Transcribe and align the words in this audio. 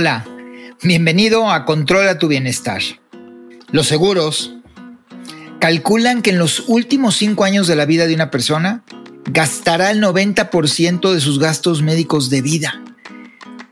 Hola, 0.00 0.24
bienvenido 0.80 1.50
a 1.50 1.64
Controla 1.64 2.20
tu 2.20 2.28
Bienestar. 2.28 2.80
Los 3.72 3.88
seguros 3.88 4.54
calculan 5.58 6.22
que 6.22 6.30
en 6.30 6.38
los 6.38 6.68
últimos 6.68 7.16
cinco 7.16 7.42
años 7.42 7.66
de 7.66 7.74
la 7.74 7.84
vida 7.84 8.06
de 8.06 8.14
una 8.14 8.30
persona 8.30 8.84
gastará 9.24 9.90
el 9.90 10.00
90% 10.00 11.12
de 11.12 11.20
sus 11.20 11.40
gastos 11.40 11.82
médicos 11.82 12.30
de 12.30 12.42
vida. 12.42 12.80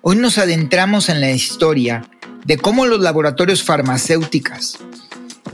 Hoy 0.03 0.17
nos 0.17 0.39
adentramos 0.39 1.11
en 1.11 1.21
la 1.21 1.31
historia 1.31 2.11
de 2.45 2.59
cómo 2.59 2.87
los 2.87 2.99
laboratorios 2.99 3.63
farmacéuticas, 3.63 4.79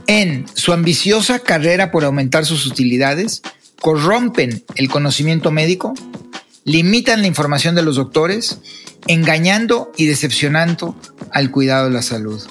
en 0.07 0.47
su 0.55 0.73
ambiciosa 0.73 1.37
carrera 1.37 1.91
por 1.91 2.03
aumentar 2.03 2.47
sus 2.47 2.65
utilidades, 2.65 3.43
corrompen 3.79 4.63
el 4.73 4.89
conocimiento 4.89 5.51
médico, 5.51 5.93
limitan 6.65 7.21
la 7.21 7.27
información 7.27 7.75
de 7.75 7.83
los 7.83 7.95
doctores 7.95 8.59
engañando 9.07 9.91
y 9.97 10.05
decepcionando 10.05 10.97
al 11.31 11.51
cuidado 11.51 11.85
de 11.85 11.93
la 11.93 12.01
salud. 12.01 12.41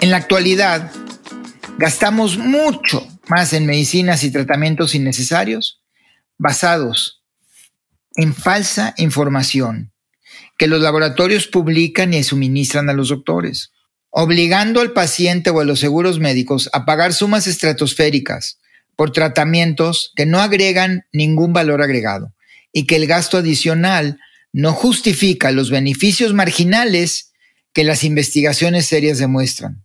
En 0.00 0.10
la 0.10 0.16
actualidad, 0.18 0.92
gastamos 1.78 2.38
mucho 2.38 3.06
más 3.28 3.52
en 3.52 3.66
medicinas 3.66 4.24
y 4.24 4.30
tratamientos 4.30 4.94
innecesarios 4.94 5.82
basados 6.38 7.22
en 8.16 8.34
falsa 8.34 8.94
información 8.98 9.92
que 10.58 10.68
los 10.68 10.80
laboratorios 10.80 11.46
publican 11.46 12.14
y 12.14 12.22
suministran 12.22 12.88
a 12.88 12.94
los 12.94 13.10
doctores, 13.10 13.72
obligando 14.10 14.80
al 14.80 14.92
paciente 14.92 15.50
o 15.50 15.60
a 15.60 15.64
los 15.64 15.80
seguros 15.80 16.18
médicos 16.18 16.70
a 16.72 16.86
pagar 16.86 17.12
sumas 17.12 17.46
estratosféricas 17.46 18.58
por 18.96 19.12
tratamientos 19.12 20.12
que 20.16 20.26
no 20.26 20.40
agregan 20.40 21.06
ningún 21.12 21.52
valor 21.52 21.82
agregado 21.82 22.34
y 22.72 22.86
que 22.86 22.96
el 22.96 23.06
gasto 23.06 23.38
adicional 23.38 24.18
no 24.52 24.72
justifica 24.72 25.52
los 25.52 25.70
beneficios 25.70 26.32
marginales 26.32 27.32
que 27.72 27.84
las 27.84 28.04
investigaciones 28.04 28.86
serias 28.86 29.18
demuestran. 29.18 29.84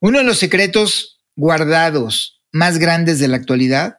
Uno 0.00 0.18
de 0.18 0.24
los 0.24 0.38
secretos 0.38 1.20
guardados 1.36 2.42
más 2.52 2.78
grandes 2.78 3.20
de 3.20 3.28
la 3.28 3.36
actualidad 3.36 3.98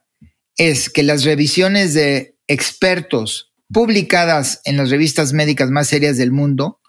es 0.56 0.90
que 0.90 1.02
las 1.02 1.24
revisiones 1.24 1.94
de 1.94 2.36
expertos 2.48 3.52
publicadas 3.72 4.60
en 4.64 4.76
las 4.76 4.90
revistas 4.90 5.32
médicas 5.32 5.70
más 5.70 5.88
serias 5.88 6.18
del 6.18 6.32
mundo 6.32 6.80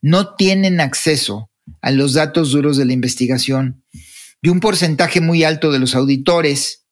no 0.00 0.34
tienen 0.36 0.80
acceso 0.80 1.50
a 1.80 1.90
los 1.90 2.14
datos 2.14 2.52
duros 2.52 2.76
de 2.76 2.84
la 2.84 2.92
investigación 2.92 3.82
y 4.42 4.48
un 4.48 4.60
porcentaje 4.60 5.20
muy 5.20 5.44
alto 5.44 5.72
de 5.72 5.78
los 5.78 5.94
auditores 5.94 6.84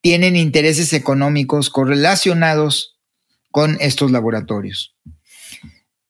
tienen 0.00 0.36
intereses 0.36 0.92
económicos 0.92 1.70
correlacionados 1.70 2.98
con 3.50 3.76
estos 3.80 4.10
laboratorios. 4.10 4.96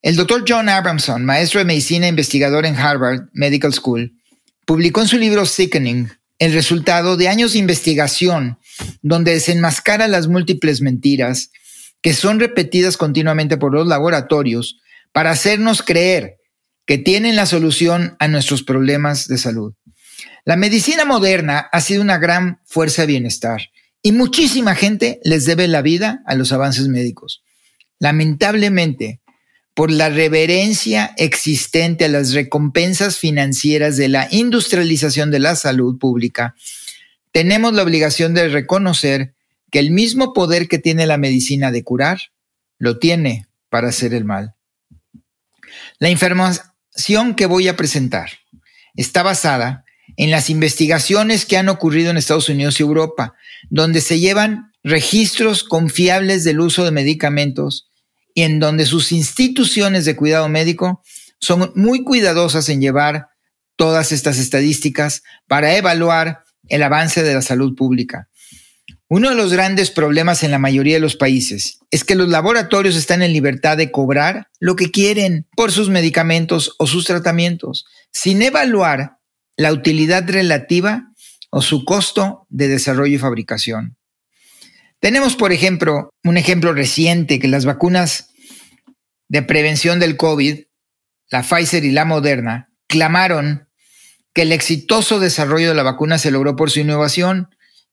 El 0.01 0.17
doctor 0.17 0.45
John 0.49 0.69
Abramson, 0.69 1.25
maestro 1.25 1.61
de 1.61 1.65
medicina 1.65 2.07
e 2.07 2.09
investigador 2.09 2.67
en 2.67 2.77
Harvard 2.77 3.29
Medical 3.33 3.73
School, 3.73 4.13
publicó 4.67 5.03
en 5.03 5.09
su 5.09 5.19
libro 5.19 5.47
Sickening 5.47 6.11
el 6.39 6.53
resultado 6.53 7.17
de 7.17 7.29
años 7.29 7.53
de 7.53 7.61
investigación 7.61 8.59
donde 9.03 9.33
desenmascara 9.33 10.09
las 10.09 10.27
múltiples 10.27 10.81
mentiras 10.81 11.51
que 12.01 12.15
son 12.15 12.41
repetidas 12.41 12.97
continuamente 12.97 13.57
por 13.57 13.73
los 13.73 13.87
laboratorios 13.87 14.81
para 15.13 15.31
hacernos 15.31 15.83
creer 15.83 16.39
que 16.85 16.99
tienen 16.99 17.37
la 17.37 17.47
solución 17.47 18.17
a 18.19 18.27
nuestros 18.27 18.65
problemas 18.65 19.29
de 19.29 19.39
salud. 19.39 19.75
La 20.45 20.57
medicina 20.57 21.05
moderna 21.05 21.59
ha 21.59 21.81
sido 21.81 22.03
una 22.03 22.19
gran 22.19 22.61
fuerza 22.65 23.03
de 23.03 23.09
bienestar 23.09 23.71
y 24.03 24.13
muchísima 24.13 24.75
gente 24.75 25.21
les 25.25 25.45
debe 25.45 25.69
la 25.69 25.83
vida 25.83 26.23
a 26.27 26.35
los 26.35 26.53
avances 26.53 26.89
médicos. 26.89 27.43
Lamentablemente, 27.99 29.21
por 29.75 29.91
la 29.91 30.11
reverencia 30.11 31.15
existente 31.17 32.05
a 32.05 32.09
las 32.09 32.33
recompensas 32.33 33.19
financieras 33.19 33.97
de 33.97 34.09
la 34.09 34.29
industrialización 34.31 35.31
de 35.31 35.39
la 35.39 35.57
salud 35.57 35.99
pública, 35.99 36.55
tenemos 37.31 37.73
la 37.73 37.83
obligación 37.83 38.35
de 38.35 38.49
reconocer 38.49 39.35
que 39.71 39.79
el 39.79 39.91
mismo 39.91 40.35
poder 40.35 40.69
que 40.69 40.79
tiene 40.79 41.07
la 41.07 41.17
medicina 41.17 41.71
de 41.71 41.83
curar, 41.83 42.21
lo 42.79 42.99
tiene 42.99 43.47
para 43.71 43.89
hacer 43.89 44.13
el 44.13 44.25
mal. 44.25 44.55
La 45.99 46.11
información 46.11 47.35
que 47.35 47.47
voy 47.47 47.69
a 47.69 47.77
presentar 47.77 48.31
está 48.95 49.23
basada 49.23 49.82
en 50.17 50.31
las 50.31 50.51
investigaciones 50.51 51.47
que 51.47 51.57
han 51.57 51.69
ocurrido 51.69 52.11
en 52.11 52.17
Estados 52.17 52.49
Unidos 52.49 52.79
y 52.79 52.83
Europa, 52.83 53.35
donde 53.71 54.01
se 54.01 54.21
llevan 54.21 54.73
registros 54.83 55.65
confiables 55.65 56.45
del 56.45 56.61
uso 56.61 56.85
de 56.85 56.91
medicamentos 56.91 57.89
y 58.35 58.43
en 58.43 58.61
donde 58.61 58.87
sus 58.87 59.13
instituciones 59.13 60.05
de 60.05 60.17
cuidado 60.17 60.49
médico 60.49 61.03
son 61.41 61.73
muy 61.75 62.05
cuidadosas 62.05 62.69
en 62.69 62.81
llevar 62.81 63.29
todas 63.77 64.13
estas 64.13 64.39
estadísticas 64.39 65.23
para 65.49 65.77
evaluar 65.77 66.45
el 66.69 66.83
avance 66.83 67.23
de 67.23 67.35
la 67.35 67.43
salud 67.43 67.75
pública. 67.75 68.29
Uno 69.09 69.29
de 69.29 69.35
los 69.35 69.53
grandes 69.53 69.91
problemas 69.91 70.43
en 70.43 70.51
la 70.51 70.59
mayoría 70.59 70.95
de 70.95 71.01
los 71.01 71.17
países 71.17 71.81
es 71.91 72.03
que 72.03 72.15
los 72.15 72.29
laboratorios 72.29 72.97
están 72.97 73.23
en 73.23 73.35
libertad 73.35 73.77
de 73.77 73.91
cobrar 73.91 74.49
lo 74.59 74.75
que 74.75 74.91
quieren 74.91 75.47
por 75.55 75.71
sus 75.71 75.91
medicamentos 75.91 76.75
o 76.79 76.87
sus 76.87 77.05
tratamientos, 77.05 77.85
sin 78.11 78.41
evaluar 78.41 79.19
la 79.57 79.73
utilidad 79.73 80.29
relativa 80.29 81.13
o 81.51 81.63
su 81.63 81.85
costo 81.85 82.47
de 82.49 82.69
desarrollo 82.69 83.15
y 83.15 83.19
fabricación. 83.19 83.97
Tenemos, 85.01 85.37
por 85.37 85.53
ejemplo, 85.53 86.11
un 86.25 86.37
ejemplo 86.37 86.73
reciente 86.73 87.39
que 87.39 87.49
las 87.49 87.65
vacunas 87.65 88.31
de 89.29 89.43
prevención 89.43 89.99
del 89.99 90.17
COVID, 90.17 90.61
la 91.31 91.43
Pfizer 91.43 91.85
y 91.85 91.91
la 91.91 92.05
Moderna, 92.05 92.71
clamaron 92.87 93.69
que 94.35 94.43
el 94.43 94.53
exitoso 94.53 95.21
desarrollo 95.21 95.69
de 95.69 95.75
la 95.75 95.83
vacuna 95.83 96.19
se 96.19 96.31
logró 96.31 96.57
por 96.57 96.71
su 96.71 96.81
innovación, 96.81 97.49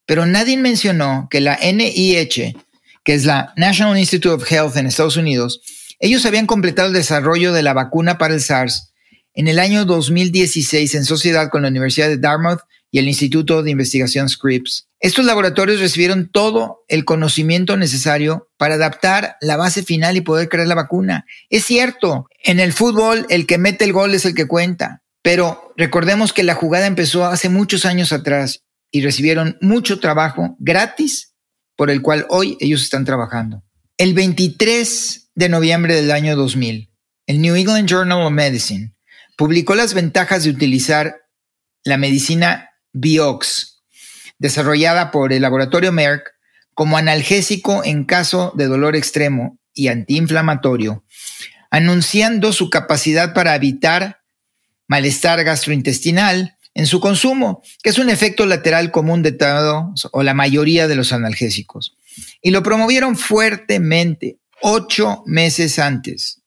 pero 0.06 0.25
nadie 0.25 0.58
mencionó 0.58 1.28
que 1.30 1.42
la 1.42 1.58
NIH, 1.62 2.56
que 3.03 3.14
es 3.14 3.25
la 3.25 3.53
National 3.58 3.98
Institute 3.98 4.36
of 4.36 4.52
Health 4.52 4.78
en 4.78 4.86
Estados 4.86 5.18
Unidos, 5.18 5.62
ellos 6.00 6.25
habían 6.25 6.46
completado 6.46 6.88
el 6.88 6.94
desarrollo 6.94 7.52
de 7.52 7.64
la 7.64 7.74
vacuna 7.74 8.18
para 8.18 8.34
el 8.34 8.42
SARS 8.42 8.89
en 9.40 9.48
el 9.48 9.58
año 9.58 9.86
2016 9.86 10.96
en 10.96 11.06
sociedad 11.06 11.50
con 11.50 11.62
la 11.62 11.70
Universidad 11.70 12.10
de 12.10 12.18
Dartmouth 12.18 12.60
y 12.92 13.00
el 13.00 13.08
Instituto 13.08 13.64
de 13.64 13.72
Investigación 13.72 14.28
Scripps. 14.28 14.90
Estos 15.00 15.24
laboratorios 15.24 15.80
recibieron 15.80 16.28
todo 16.28 16.84
el 16.90 17.06
conocimiento 17.06 17.78
necesario 17.78 18.50
para 18.58 18.76
adaptar 18.76 19.38
la 19.40 19.56
base 19.56 19.82
final 19.82 20.18
y 20.18 20.22
poder 20.22 20.50
crear 20.50 20.68
la 20.68 20.76
vacuna. 20.76 21.26
Es 21.50 21.64
cierto, 21.64 22.28
en 22.44 22.60
el 22.60 22.74
fútbol 22.74 23.26
el 23.30 23.48
que 23.48 23.58
mete 23.58 23.86
el 23.86 23.94
gol 23.94 24.14
es 24.14 24.26
el 24.26 24.36
que 24.36 24.46
cuenta, 24.46 25.04
pero 25.22 25.74
recordemos 25.78 26.34
que 26.34 26.44
la 26.44 26.56
jugada 26.56 26.86
empezó 26.86 27.24
hace 27.24 27.48
muchos 27.48 27.86
años 27.86 28.12
atrás 28.12 28.66
y 28.92 29.04
recibieron 29.04 29.58
mucho 29.62 30.02
trabajo 30.02 30.58
gratis 30.60 31.34
por 31.78 31.90
el 31.90 32.02
cual 32.02 32.26
hoy 32.28 32.58
ellos 32.60 32.82
están 32.82 33.06
trabajando. 33.06 33.64
El 33.98 34.14
23 34.16 35.30
de 35.34 35.48
noviembre 35.48 35.96
del 35.96 36.12
año 36.12 36.36
2000, 36.36 36.90
el 37.26 37.40
New 37.40 37.56
England 37.56 37.88
Journal 37.88 38.24
of 38.24 38.34
Medicine 38.34 38.99
publicó 39.40 39.74
las 39.74 39.94
ventajas 39.94 40.44
de 40.44 40.50
utilizar 40.50 41.22
la 41.86 41.96
medicina 41.96 42.72
Biox, 42.92 43.80
desarrollada 44.38 45.12
por 45.12 45.32
el 45.32 45.44
laboratorio 45.44 45.94
Merck 45.94 46.34
como 46.74 46.98
analgésico 46.98 47.82
en 47.86 48.04
caso 48.04 48.52
de 48.58 48.66
dolor 48.66 48.98
extremo 48.98 49.58
y 49.74 49.88
antiinflamatorio, 49.88 51.06
anunciando 51.72 52.52
su 52.52 52.70
capacidad 52.70 53.34
para 53.34 53.56
evitar 53.56 54.20
malestar 54.90 55.42
gastrointestinal 55.46 56.58
en 56.74 56.86
su 56.86 57.00
consumo, 57.00 57.64
que 57.82 57.92
es 57.92 57.98
un 57.98 58.10
efecto 58.10 58.46
lateral 58.46 58.92
común 58.92 59.24
de 59.24 59.32
todos 59.32 60.10
o 60.12 60.22
la 60.22 60.34
mayoría 60.34 60.90
de 60.90 60.98
los 60.98 61.13
analgésicos. 61.13 61.96
Y 62.42 62.52
lo 62.52 62.62
promovieron 62.62 63.16
fuertemente 63.16 64.38
ocho 64.62 65.24
meses 65.25 65.80
antes 65.80 66.38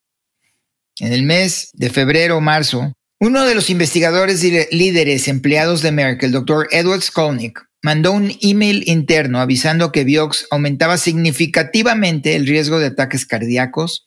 en 0.98 1.12
el 1.12 1.22
mes 1.22 1.70
de 1.72 1.90
febrero 1.90 2.36
o 2.36 2.40
marzo, 2.40 2.92
uno 3.20 3.44
de 3.44 3.54
los 3.54 3.70
investigadores 3.70 4.42
líderes 4.72 5.28
empleados 5.28 5.80
de 5.82 5.92
Merck, 5.92 6.22
el 6.24 6.32
doctor 6.32 6.68
Edward 6.72 7.02
Skolnick, 7.02 7.64
mandó 7.82 8.12
un 8.12 8.32
email 8.40 8.84
interno 8.86 9.40
avisando 9.40 9.92
que 9.92 10.04
Vioxx 10.04 10.46
aumentaba 10.50 10.96
significativamente 10.96 12.36
el 12.36 12.46
riesgo 12.46 12.78
de 12.78 12.86
ataques 12.86 13.26
cardíacos, 13.26 14.06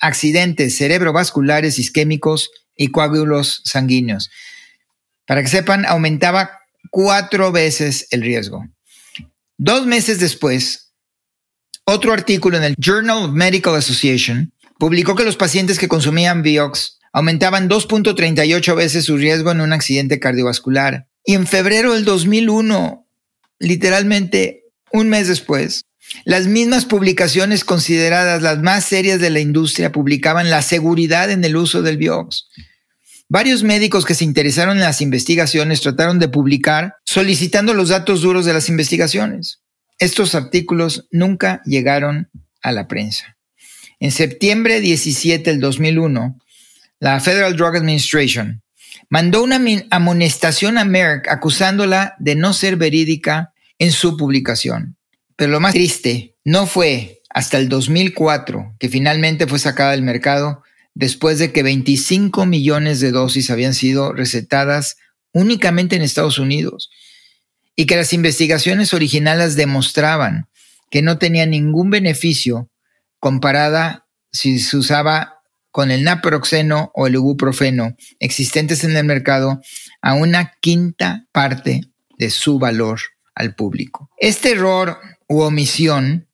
accidentes 0.00 0.76
cerebrovasculares 0.76 1.78
isquémicos 1.78 2.50
y 2.76 2.88
coágulos 2.88 3.62
sanguíneos. 3.64 4.30
Para 5.26 5.42
que 5.42 5.48
sepan, 5.48 5.84
aumentaba 5.84 6.60
cuatro 6.90 7.52
veces 7.52 8.06
el 8.10 8.22
riesgo. 8.22 8.64
Dos 9.58 9.86
meses 9.86 10.20
después, 10.20 10.92
otro 11.84 12.12
artículo 12.12 12.56
en 12.56 12.64
el 12.64 12.74
Journal 12.78 13.24
of 13.24 13.32
Medical 13.32 13.74
Association 13.76 14.52
publicó 14.78 15.14
que 15.14 15.24
los 15.24 15.36
pacientes 15.36 15.78
que 15.78 15.88
consumían 15.88 16.42
Vioxx 16.42 16.98
aumentaban 17.12 17.68
2.38 17.68 18.76
veces 18.76 19.04
su 19.04 19.16
riesgo 19.16 19.50
en 19.50 19.60
un 19.60 19.72
accidente 19.72 20.20
cardiovascular. 20.20 21.08
Y 21.24 21.34
en 21.34 21.46
febrero 21.46 21.94
del 21.94 22.04
2001, 22.04 23.06
literalmente 23.58 24.64
un 24.92 25.08
mes 25.08 25.28
después, 25.28 25.86
Las 26.24 26.46
mismas 26.46 26.84
publicaciones 26.84 27.64
consideradas 27.64 28.42
las 28.42 28.58
más 28.60 28.84
serias 28.84 29.20
de 29.20 29.30
la 29.30 29.40
industria 29.40 29.92
publicaban 29.92 30.50
la 30.50 30.62
seguridad 30.62 31.30
en 31.30 31.44
el 31.44 31.56
uso 31.56 31.82
del 31.82 31.96
Vioxx. 31.96 32.46
Varios 33.28 33.64
médicos 33.64 34.04
que 34.04 34.14
se 34.14 34.24
interesaron 34.24 34.76
en 34.76 34.84
las 34.84 35.00
investigaciones 35.00 35.80
trataron 35.80 36.20
de 36.20 36.28
publicar 36.28 36.94
solicitando 37.04 37.74
los 37.74 37.88
datos 37.88 38.22
duros 38.22 38.46
de 38.46 38.52
las 38.52 38.68
investigaciones. 38.68 39.62
Estos 39.98 40.34
artículos 40.34 41.08
nunca 41.10 41.60
llegaron 41.64 42.30
a 42.62 42.70
la 42.70 42.86
prensa. 42.86 43.35
En 43.98 44.10
septiembre 44.10 44.80
17 44.80 45.50
del 45.50 45.60
2001, 45.60 46.38
la 47.00 47.20
Federal 47.20 47.56
Drug 47.56 47.76
Administration 47.76 48.62
mandó 49.08 49.42
una 49.42 49.60
amonestación 49.90 50.78
a 50.78 50.84
Merck 50.84 51.28
acusándola 51.28 52.14
de 52.18 52.34
no 52.34 52.52
ser 52.52 52.76
verídica 52.76 53.52
en 53.78 53.92
su 53.92 54.16
publicación. 54.16 54.96
Pero 55.36 55.52
lo 55.52 55.60
más 55.60 55.72
triste 55.72 56.34
no 56.44 56.66
fue 56.66 57.22
hasta 57.30 57.58
el 57.58 57.68
2004 57.68 58.76
que 58.78 58.88
finalmente 58.88 59.46
fue 59.46 59.58
sacada 59.58 59.92
del 59.92 60.02
mercado 60.02 60.62
después 60.94 61.38
de 61.38 61.52
que 61.52 61.62
25 61.62 62.46
millones 62.46 63.00
de 63.00 63.12
dosis 63.12 63.50
habían 63.50 63.74
sido 63.74 64.12
recetadas 64.12 64.96
únicamente 65.32 65.96
en 65.96 66.02
Estados 66.02 66.38
Unidos 66.38 66.90
y 67.76 67.84
que 67.84 67.96
las 67.96 68.14
investigaciones 68.14 68.94
originales 68.94 69.56
demostraban 69.56 70.48
que 70.90 71.02
no 71.02 71.18
tenía 71.18 71.44
ningún 71.44 71.90
beneficio 71.90 72.70
comparada 73.26 74.06
si 74.30 74.60
se 74.60 74.76
usaba 74.76 75.40
con 75.72 75.90
el 75.90 76.04
naproxeno 76.04 76.92
o 76.94 77.08
el 77.08 77.14
ibuprofeno 77.14 77.96
existentes 78.20 78.84
en 78.84 78.96
el 78.96 79.02
mercado 79.02 79.60
a 80.00 80.14
una 80.14 80.52
quinta 80.60 81.26
parte 81.32 81.80
de 82.20 82.30
su 82.30 82.60
valor 82.60 83.00
al 83.34 83.56
público. 83.56 84.08
Este 84.16 84.52
error 84.52 85.00
u 85.28 85.40
omisión 85.40 86.28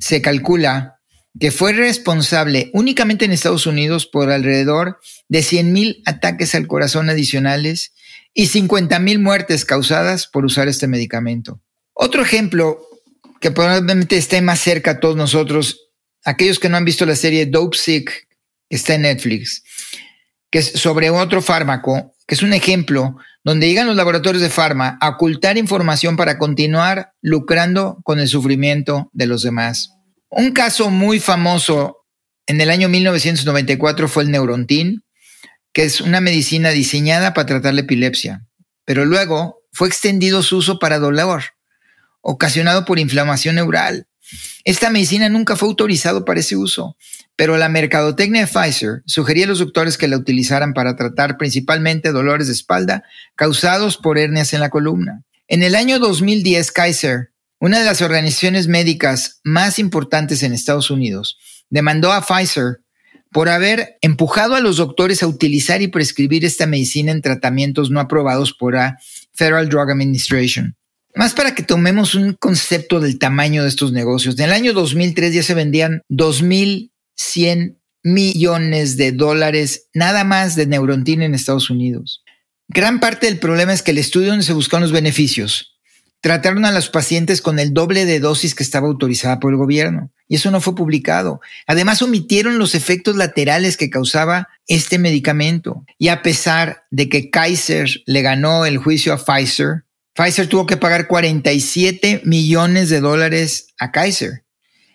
se 0.00 0.20
calcula 0.22 0.98
que 1.38 1.52
fue 1.52 1.72
responsable 1.72 2.72
únicamente 2.74 3.26
en 3.26 3.30
Estados 3.30 3.68
Unidos 3.68 4.08
por 4.08 4.32
alrededor 4.32 4.98
de 5.28 5.38
100.000 5.38 6.02
ataques 6.04 6.56
al 6.56 6.66
corazón 6.66 7.10
adicionales 7.10 7.94
y 8.32 8.48
50.000 8.48 9.20
muertes 9.20 9.64
causadas 9.64 10.26
por 10.26 10.44
usar 10.44 10.66
este 10.66 10.88
medicamento. 10.88 11.62
Otro 11.92 12.22
ejemplo 12.22 12.80
que 13.40 13.52
probablemente 13.52 14.16
esté 14.16 14.42
más 14.42 14.58
cerca 14.58 14.90
a 14.90 14.98
todos 14.98 15.14
nosotros, 15.14 15.84
aquellos 16.24 16.58
que 16.58 16.68
no 16.68 16.76
han 16.76 16.84
visto 16.84 17.06
la 17.06 17.16
serie 17.16 17.46
Dope 17.46 17.76
Sick, 17.76 18.28
que 18.68 18.76
está 18.76 18.94
en 18.94 19.02
Netflix, 19.02 19.62
que 20.50 20.58
es 20.60 20.66
sobre 20.72 21.10
otro 21.10 21.42
fármaco, 21.42 22.14
que 22.26 22.34
es 22.34 22.42
un 22.42 22.52
ejemplo 22.52 23.16
donde 23.44 23.68
llegan 23.68 23.86
los 23.86 23.96
laboratorios 23.96 24.42
de 24.42 24.50
farma 24.50 24.96
a 25.00 25.10
ocultar 25.10 25.58
información 25.58 26.16
para 26.16 26.38
continuar 26.38 27.12
lucrando 27.20 27.98
con 28.02 28.18
el 28.18 28.28
sufrimiento 28.28 29.10
de 29.12 29.26
los 29.26 29.42
demás. 29.42 29.90
Un 30.30 30.52
caso 30.52 30.90
muy 30.90 31.20
famoso 31.20 32.06
en 32.46 32.60
el 32.60 32.70
año 32.70 32.88
1994 32.88 34.08
fue 34.08 34.22
el 34.22 34.30
Neurontin, 34.30 35.04
que 35.72 35.84
es 35.84 36.00
una 36.00 36.20
medicina 36.20 36.70
diseñada 36.70 37.34
para 37.34 37.46
tratar 37.46 37.74
la 37.74 37.80
epilepsia, 37.80 38.46
pero 38.84 39.04
luego 39.04 39.62
fue 39.72 39.88
extendido 39.88 40.42
su 40.42 40.58
uso 40.58 40.78
para 40.78 40.98
dolor, 40.98 41.42
ocasionado 42.20 42.84
por 42.84 42.98
inflamación 42.98 43.56
neural. 43.56 44.06
Esta 44.64 44.90
medicina 44.90 45.28
nunca 45.28 45.56
fue 45.56 45.68
autorizada 45.68 46.24
para 46.24 46.40
ese 46.40 46.56
uso, 46.56 46.96
pero 47.36 47.56
la 47.56 47.68
mercadotecnia 47.68 48.42
de 48.42 48.46
Pfizer 48.46 49.02
sugería 49.06 49.44
a 49.44 49.48
los 49.48 49.58
doctores 49.58 49.98
que 49.98 50.08
la 50.08 50.16
utilizaran 50.16 50.72
para 50.72 50.96
tratar 50.96 51.36
principalmente 51.36 52.12
dolores 52.12 52.46
de 52.46 52.54
espalda 52.54 53.04
causados 53.36 53.96
por 53.96 54.18
hernias 54.18 54.52
en 54.52 54.60
la 54.60 54.70
columna. 54.70 55.24
En 55.48 55.62
el 55.62 55.74
año 55.74 55.98
2010, 55.98 56.72
Kaiser 56.72 57.34
una 57.64 57.78
de 57.78 57.86
las 57.86 58.02
organizaciones 58.02 58.68
médicas 58.68 59.40
más 59.42 59.78
importantes 59.78 60.42
en 60.42 60.52
Estados 60.52 60.90
Unidos 60.90 61.38
demandó 61.70 62.12
a 62.12 62.20
Pfizer 62.20 62.82
por 63.30 63.48
haber 63.48 63.96
empujado 64.02 64.54
a 64.54 64.60
los 64.60 64.76
doctores 64.76 65.22
a 65.22 65.26
utilizar 65.26 65.80
y 65.80 65.88
prescribir 65.88 66.44
esta 66.44 66.66
medicina 66.66 67.10
en 67.10 67.22
tratamientos 67.22 67.90
no 67.90 68.00
aprobados 68.00 68.52
por 68.52 68.74
la 68.74 68.98
Federal 69.32 69.70
Drug 69.70 69.90
Administration. 69.90 70.76
Más 71.14 71.34
para 71.34 71.54
que 71.54 71.62
tomemos 71.62 72.14
un 72.14 72.34
concepto 72.34 73.00
del 73.00 73.18
tamaño 73.18 73.62
de 73.62 73.68
estos 73.68 73.92
negocios. 73.92 74.38
En 74.38 74.46
el 74.46 74.52
año 74.52 74.72
2003 74.72 75.34
ya 75.34 75.42
se 75.42 75.54
vendían 75.54 76.02
2.100 76.10 77.76
millones 78.02 78.96
de 78.96 79.12
dólares 79.12 79.88
nada 79.94 80.24
más 80.24 80.56
de 80.56 80.66
Neurontin 80.66 81.22
en 81.22 81.34
Estados 81.34 81.70
Unidos. 81.70 82.22
Gran 82.68 83.00
parte 83.00 83.26
del 83.26 83.38
problema 83.38 83.72
es 83.72 83.82
que 83.82 83.92
el 83.92 83.98
estudio 83.98 84.30
donde 84.30 84.44
se 84.44 84.52
buscaron 84.52 84.82
los 84.82 84.92
beneficios 84.92 85.74
Trataron 86.24 86.64
a 86.64 86.72
los 86.72 86.88
pacientes 86.88 87.42
con 87.42 87.58
el 87.58 87.74
doble 87.74 88.06
de 88.06 88.18
dosis 88.18 88.54
que 88.54 88.62
estaba 88.62 88.86
autorizada 88.86 89.40
por 89.40 89.52
el 89.52 89.58
gobierno 89.58 90.10
y 90.26 90.36
eso 90.36 90.50
no 90.50 90.62
fue 90.62 90.74
publicado. 90.74 91.42
Además, 91.66 92.00
omitieron 92.00 92.58
los 92.58 92.74
efectos 92.74 93.16
laterales 93.16 93.76
que 93.76 93.90
causaba 93.90 94.48
este 94.66 94.98
medicamento. 94.98 95.84
Y 95.98 96.08
a 96.08 96.22
pesar 96.22 96.84
de 96.90 97.10
que 97.10 97.28
Kaiser 97.28 97.90
le 98.06 98.22
ganó 98.22 98.64
el 98.64 98.78
juicio 98.78 99.12
a 99.12 99.18
Pfizer, 99.18 99.84
Pfizer 100.14 100.48
tuvo 100.48 100.66
que 100.66 100.76
pagar 100.76 101.08
47 101.08 102.22
millones 102.24 102.88
de 102.88 103.00
dólares 103.00 103.74
a 103.78 103.90
Kaiser. 103.90 104.44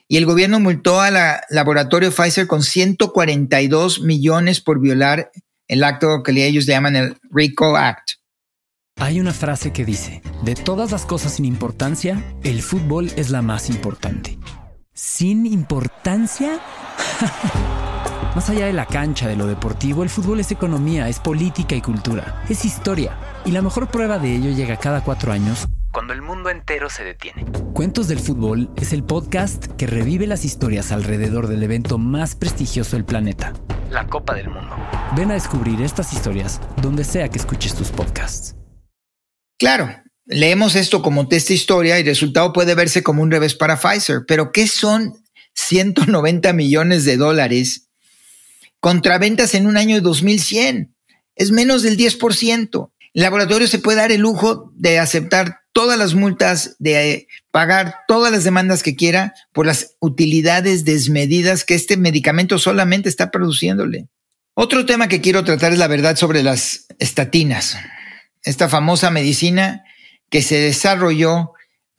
Y 0.07 0.17
el 0.17 0.25
gobierno 0.25 0.59
multó 0.59 1.01
al 1.01 1.15
laboratorio 1.49 2.11
Pfizer 2.11 2.47
con 2.47 2.63
142 2.63 4.01
millones 4.01 4.61
por 4.61 4.79
violar 4.79 5.29
el 5.67 5.83
acto 5.83 6.23
que 6.23 6.47
ellos 6.47 6.65
llaman 6.65 6.95
el 6.95 7.17
RICO 7.31 7.77
Act. 7.77 8.11
Hay 8.95 9.19
una 9.19 9.33
frase 9.33 9.71
que 9.71 9.85
dice, 9.85 10.21
de 10.43 10.55
todas 10.55 10.91
las 10.91 11.05
cosas 11.05 11.35
sin 11.35 11.45
importancia, 11.45 12.23
el 12.43 12.61
fútbol 12.61 13.11
es 13.15 13.29
la 13.29 13.41
más 13.41 13.69
importante. 13.69 14.37
¿Sin 14.93 15.45
importancia? 15.45 16.59
más 18.35 18.49
allá 18.49 18.65
de 18.65 18.73
la 18.73 18.85
cancha, 18.85 19.27
de 19.27 19.35
lo 19.35 19.47
deportivo, 19.47 20.03
el 20.03 20.09
fútbol 20.09 20.39
es 20.39 20.51
economía, 20.51 21.07
es 21.09 21.19
política 21.19 21.75
y 21.75 21.81
cultura, 21.81 22.43
es 22.49 22.65
historia. 22.65 23.17
Y 23.45 23.51
la 23.51 23.61
mejor 23.61 23.89
prueba 23.89 24.19
de 24.19 24.35
ello 24.35 24.51
llega 24.51 24.77
cada 24.77 25.03
cuatro 25.03 25.31
años 25.31 25.67
cuando 25.91 26.13
el 26.13 26.21
mundo 26.21 26.49
entero 26.49 26.89
se 26.89 27.03
detiene. 27.03 27.45
Cuentos 27.73 28.07
del 28.07 28.19
Fútbol 28.19 28.69
es 28.75 28.93
el 28.93 29.03
podcast 29.03 29.65
que 29.75 29.87
revive 29.87 30.27
las 30.27 30.45
historias 30.45 30.91
alrededor 30.91 31.47
del 31.47 31.63
evento 31.63 31.97
más 31.97 32.35
prestigioso 32.35 32.95
del 32.95 33.05
planeta, 33.05 33.53
la 33.89 34.05
Copa 34.07 34.35
del 34.35 34.49
Mundo. 34.49 34.75
Ven 35.15 35.31
a 35.31 35.33
descubrir 35.33 35.81
estas 35.81 36.13
historias 36.13 36.61
donde 36.81 37.03
sea 37.03 37.29
que 37.29 37.39
escuches 37.39 37.73
tus 37.73 37.89
podcasts. 37.89 38.55
Claro, 39.57 39.89
leemos 40.25 40.75
esto 40.75 41.01
como 41.01 41.27
testa 41.27 41.53
historia 41.53 41.97
y 41.97 42.01
el 42.01 42.07
resultado 42.07 42.53
puede 42.53 42.75
verse 42.75 43.01
como 43.01 43.23
un 43.23 43.31
revés 43.31 43.55
para 43.55 43.77
Pfizer, 43.77 44.21
pero 44.27 44.51
¿qué 44.51 44.67
son 44.67 45.15
190 45.55 46.53
millones 46.53 47.03
de 47.03 47.17
dólares 47.17 47.88
contra 48.79 49.17
ventas 49.17 49.53
en 49.55 49.67
un 49.67 49.77
año 49.77 49.95
de 49.95 50.01
2100? 50.01 50.95
Es 51.35 51.51
menos 51.51 51.83
del 51.83 51.97
10%. 51.97 52.91
El 53.13 53.21
laboratorio 53.21 53.67
se 53.67 53.79
puede 53.79 53.97
dar 53.97 54.11
el 54.11 54.21
lujo 54.21 54.71
de 54.75 54.99
aceptar 54.99 55.61
todas 55.71 55.97
las 55.97 56.13
multas, 56.13 56.75
de 56.79 57.27
pagar 57.51 57.95
todas 58.07 58.31
las 58.31 58.43
demandas 58.43 58.83
que 58.83 58.95
quiera 58.95 59.33
por 59.53 59.65
las 59.65 59.95
utilidades 59.99 60.85
desmedidas 60.85 61.63
que 61.63 61.75
este 61.75 61.97
medicamento 61.97 62.59
solamente 62.59 63.09
está 63.09 63.31
produciéndole. 63.31 64.07
Otro 64.53 64.85
tema 64.85 65.07
que 65.07 65.21
quiero 65.21 65.43
tratar 65.43 65.71
es 65.71 65.79
la 65.79 65.87
verdad 65.87 66.17
sobre 66.17 66.43
las 66.43 66.87
estatinas 66.99 67.77
esta 68.43 68.69
famosa 68.69 69.11
medicina 69.11 69.83
que 70.29 70.41
se 70.41 70.59
desarrolló 70.59 71.53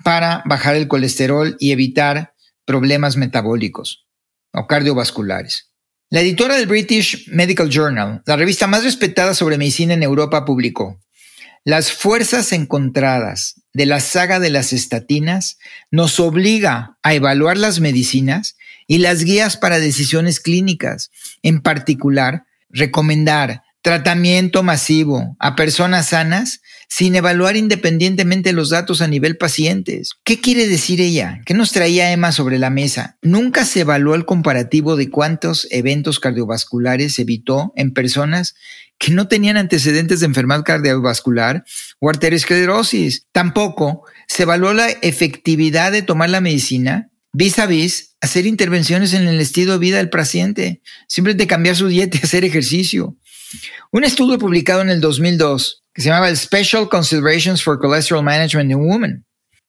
para 0.05 0.43
bajar 0.47 0.77
el 0.77 0.89
colesterol 0.89 1.57
y 1.59 1.73
evitar 1.73 2.35
problemas 2.65 3.17
metabólicos 3.17 4.07
o 4.53 4.67
cardiovasculares. 4.67 5.70
La 6.13 6.23
editora 6.23 6.57
del 6.57 6.67
British 6.67 7.29
Medical 7.29 7.69
Journal, 7.69 8.21
la 8.27 8.35
revista 8.35 8.67
más 8.67 8.83
respetada 8.83 9.33
sobre 9.33 9.59
medicina 9.59 9.95
en 9.95 10.03
Europa, 10.03 10.45
publicó, 10.45 11.01
Las 11.65 11.93
fuerzas 11.93 12.51
encontradas 12.51 13.63
de 13.73 13.87
la 13.87 14.01
saga 14.01 14.41
de 14.41 14.51
las 14.51 14.73
estatinas 14.73 15.59
nos 15.93 16.19
obliga 16.19 16.97
a 17.05 17.15
evaluar 17.15 17.59
las 17.59 17.79
medicinas 17.79 18.57
y 18.89 18.99
las 18.99 19.23
guías 19.23 19.57
para 19.57 19.79
decisiones 19.79 20.41
clínicas, 20.41 21.13
en 21.45 21.61
particular, 21.61 22.43
recomendar 22.71 23.63
tratamiento 23.81 24.65
masivo 24.65 25.37
a 25.39 25.55
personas 25.55 26.09
sanas 26.09 26.61
sin 26.91 27.15
evaluar 27.15 27.57
independientemente 27.57 28.53
los 28.53 28.71
datos 28.71 29.01
a 29.01 29.07
nivel 29.07 29.37
pacientes. 29.37 30.11
¿Qué 30.25 30.41
quiere 30.41 30.67
decir 30.67 31.01
ella? 31.01 31.41
¿Qué 31.47 31.55
nos 31.55 31.71
traía 31.71 32.11
Emma 32.11 32.33
sobre 32.33 32.59
la 32.59 32.69
mesa? 32.69 33.17
Nunca 33.23 33.65
se 33.65 33.81
evaluó 33.81 34.17
el 34.17 34.27
comparativo 34.27 34.97
de 34.97 35.09
cuántos 35.09 35.69
eventos 35.71 36.19
cardiovasculares 36.19 37.19
evitó 37.21 37.73
en 37.77 37.95
personas 37.95 38.57
que 38.99 39.13
no 39.13 39.29
tenían 39.29 39.57
antecedentes 39.57 40.21
de 40.21 40.27
enfermedad 40.27 40.65
cardiovascular 40.65 41.65
o 42.01 42.11
arteriosclerosis. 42.11 43.25
Tampoco 43.31 44.03
se 44.27 44.43
evaluó 44.43 44.75
la 44.75 44.91
efectividad 44.91 45.93
de 45.93 46.03
tomar 46.03 46.29
la 46.29 46.41
medicina 46.41 47.11
vis 47.33 47.61
a 47.61 47.67
vis 47.67 48.17
hacer 48.21 48.47
intervenciones 48.47 49.15
en 49.15 49.29
el 49.29 49.41
estilo 49.41 49.75
de 49.75 49.79
vida 49.79 49.97
del 49.99 50.11
paciente, 50.11 50.83
simplemente 51.07 51.47
cambiar 51.47 51.77
su 51.77 51.87
dieta 51.87 52.19
y 52.21 52.25
hacer 52.25 52.45
ejercicio. 52.45 53.17
Un 53.93 54.05
estudio 54.05 54.39
publicado 54.39 54.83
en 54.83 54.91
el 54.91 55.01
2002 55.01 55.80
que 55.95 56.03
se 56.03 56.09
llamaba 56.09 56.35
Special 56.35 56.89
Considerations 56.89 57.63
for 57.63 57.79
Cholesterol 57.81 58.23
Management 58.23 58.71
in 58.71 58.79
Women 58.79 59.25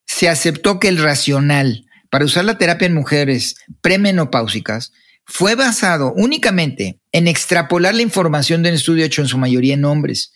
se 0.06 0.30
aceptó 0.30 0.80
que 0.80 0.90
el 0.90 0.98
racional 0.98 1.86
para 2.10 2.26
usar 2.26 2.44
la 2.44 2.58
terapia 2.58 2.86
en 2.86 2.94
mujeres 2.94 3.56
premenopáusicas 3.82 4.92
fue 5.26 5.56
basado 5.56 6.14
únicamente 6.16 7.00
en 7.14 7.28
extrapolar 7.28 7.96
la 7.96 8.02
información 8.02 8.62
de 8.62 8.70
un 8.70 8.76
estudio 8.76 9.06
hecho 9.06 9.22
en 9.22 9.30
su 9.30 9.38
mayoría 9.38 9.76
en 9.76 9.86
hombres. 9.86 10.34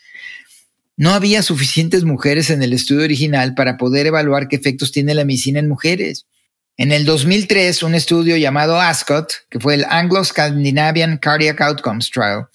No 0.95 1.11
había 1.13 1.43
suficientes 1.43 2.05
mujeres 2.05 2.49
en 2.49 2.63
el 2.63 2.71
estudio 2.71 3.03
original 3.03 3.53
para 3.53 3.75
poder 3.75 4.07
evaluar 4.07 4.47
qué 4.47 4.55
efectos 4.55 4.93
tiene 4.93 5.13
la 5.13 5.25
medicina 5.25 5.59
en 5.59 5.67
mujeres. 5.67 6.25
En 6.77 6.91
el 6.91 7.05
2003, 7.05 7.83
un 7.83 7.95
estudio 7.95 8.35
llamado 8.35 8.81
ASCOT, 8.81 9.31
que 9.49 9.61
fue 9.61 9.75
el 9.75 9.85
Anglo-Scandinavian 9.85 11.17
Cardiac 11.19 11.61
Outcomes 11.61 12.11
Trial, 12.11 12.47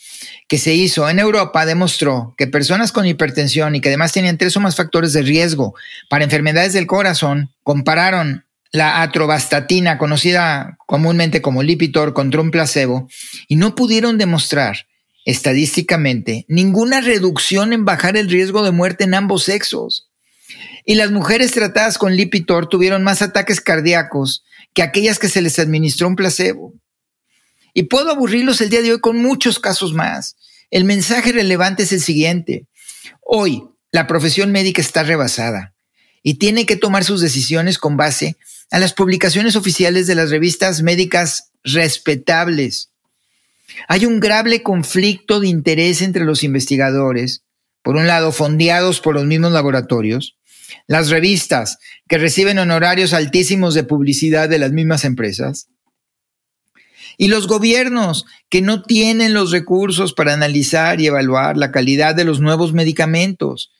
que 0.46 0.58
se 0.58 0.74
hizo 0.74 1.08
en 1.08 1.18
Europa, 1.18 1.64
demostró 1.64 2.34
que 2.36 2.46
personas 2.46 2.92
con 2.92 3.06
hipertensión 3.06 3.74
y 3.74 3.80
que 3.80 3.88
además 3.88 4.12
tenían 4.12 4.36
tres 4.36 4.54
o 4.58 4.60
más 4.60 4.76
factores 4.76 5.14
de 5.14 5.22
riesgo 5.22 5.74
para 6.10 6.24
enfermedades 6.24 6.74
del 6.74 6.86
corazón, 6.86 7.50
compararon 7.62 8.44
la 8.72 9.00
atrovastatina, 9.00 9.96
conocida 9.96 10.76
comúnmente 10.86 11.40
como 11.40 11.62
Lipitor, 11.62 12.12
contra 12.12 12.42
un 12.42 12.50
placebo, 12.50 13.08
y 13.48 13.56
no 13.56 13.74
pudieron 13.74 14.18
demostrar 14.18 14.86
estadísticamente 15.24 16.44
ninguna 16.46 17.00
reducción 17.00 17.72
en 17.72 17.86
bajar 17.86 18.18
el 18.18 18.28
riesgo 18.28 18.62
de 18.62 18.70
muerte 18.70 19.04
en 19.04 19.14
ambos 19.14 19.44
sexos. 19.44 20.09
Y 20.84 20.94
las 20.94 21.10
mujeres 21.10 21.52
tratadas 21.52 21.98
con 21.98 22.16
Lipitor 22.16 22.68
tuvieron 22.68 23.02
más 23.02 23.22
ataques 23.22 23.60
cardíacos 23.60 24.44
que 24.74 24.82
aquellas 24.82 25.18
que 25.18 25.28
se 25.28 25.42
les 25.42 25.58
administró 25.58 26.08
un 26.08 26.16
placebo. 26.16 26.74
Y 27.74 27.84
puedo 27.84 28.10
aburrirlos 28.10 28.60
el 28.60 28.70
día 28.70 28.82
de 28.82 28.92
hoy 28.92 29.00
con 29.00 29.16
muchos 29.16 29.58
casos 29.58 29.92
más. 29.92 30.36
El 30.70 30.84
mensaje 30.84 31.32
relevante 31.32 31.82
es 31.82 31.92
el 31.92 32.00
siguiente. 32.00 32.66
Hoy, 33.20 33.64
la 33.92 34.06
profesión 34.06 34.52
médica 34.52 34.80
está 34.80 35.02
rebasada 35.02 35.74
y 36.22 36.34
tiene 36.34 36.66
que 36.66 36.76
tomar 36.76 37.04
sus 37.04 37.20
decisiones 37.20 37.78
con 37.78 37.96
base 37.96 38.36
a 38.70 38.78
las 38.78 38.92
publicaciones 38.92 39.56
oficiales 39.56 40.06
de 40.06 40.14
las 40.14 40.30
revistas 40.30 40.82
médicas 40.82 41.50
respetables. 41.64 42.90
Hay 43.88 44.06
un 44.06 44.20
grave 44.20 44.62
conflicto 44.62 45.40
de 45.40 45.48
interés 45.48 46.02
entre 46.02 46.24
los 46.24 46.42
investigadores, 46.42 47.42
por 47.82 47.96
un 47.96 48.06
lado 48.06 48.32
fondeados 48.32 49.00
por 49.00 49.14
los 49.14 49.24
mismos 49.24 49.52
laboratorios, 49.52 50.36
las 50.86 51.10
revistas 51.10 51.78
que 52.08 52.18
reciben 52.18 52.58
honorarios 52.58 53.12
altísimos 53.12 53.74
de 53.74 53.84
publicidad 53.84 54.48
de 54.48 54.58
las 54.58 54.72
mismas 54.72 55.04
empresas, 55.04 55.68
y 57.20 57.28
los 57.28 57.48
gobiernos 57.48 58.24
que 58.48 58.62
no 58.62 58.82
tienen 58.82 59.34
los 59.34 59.50
recursos 59.50 60.14
para 60.14 60.32
analizar 60.32 61.02
y 61.02 61.06
evaluar 61.06 61.58
la 61.58 61.70
calidad 61.70 62.14
de 62.14 62.24
los 62.24 62.40
nuevos 62.40 62.72
medicamentos. 62.72 63.70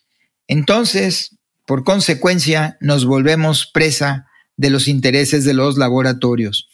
Entonces, 0.46 1.36
por 1.64 1.82
consecuencia, 1.82 2.76
nos 2.82 3.06
volvemos 3.06 3.66
presa 3.66 4.26
de 4.58 4.68
los 4.68 4.88
intereses 4.88 5.46
de 5.46 5.54
los 5.54 5.78
laboratorios. 5.78 6.68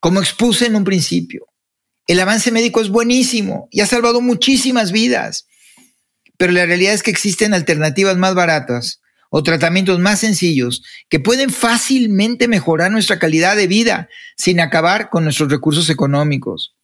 Como 0.00 0.20
expuse 0.20 0.64
en 0.64 0.76
un 0.76 0.84
principio, 0.84 1.46
el 2.06 2.20
avance 2.20 2.50
médico 2.52 2.80
es 2.80 2.88
buenísimo 2.88 3.68
y 3.70 3.80
ha 3.80 3.86
salvado 3.86 4.22
muchísimas 4.22 4.92
vidas, 4.92 5.46
pero 6.38 6.52
la 6.52 6.64
realidad 6.64 6.94
es 6.94 7.02
que 7.02 7.10
existen 7.10 7.52
alternativas 7.52 8.16
más 8.16 8.34
baratas 8.34 9.02
o 9.30 9.42
tratamientos 9.42 9.98
más 9.98 10.20
sencillos 10.20 10.82
que 11.08 11.20
pueden 11.20 11.50
fácilmente 11.50 12.48
mejorar 12.48 12.90
nuestra 12.90 13.18
calidad 13.18 13.56
de 13.56 13.66
vida 13.66 14.08
sin 14.36 14.60
acabar 14.60 15.10
con 15.10 15.24
nuestros 15.24 15.50
recursos 15.50 15.90
económicos. 15.90 16.74